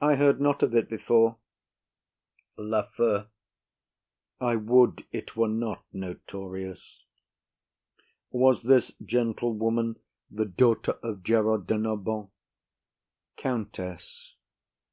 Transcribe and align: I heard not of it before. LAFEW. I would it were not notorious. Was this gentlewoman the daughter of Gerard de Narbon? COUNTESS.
I 0.00 0.16
heard 0.16 0.40
not 0.40 0.60
of 0.64 0.74
it 0.74 0.88
before. 0.88 1.36
LAFEW. 2.58 3.28
I 4.40 4.56
would 4.56 5.06
it 5.12 5.36
were 5.36 5.46
not 5.46 5.84
notorious. 5.92 7.04
Was 8.32 8.62
this 8.62 8.90
gentlewoman 9.04 10.00
the 10.32 10.46
daughter 10.46 10.98
of 11.04 11.22
Gerard 11.22 11.68
de 11.68 11.74
Narbon? 11.78 12.32
COUNTESS. 13.36 14.34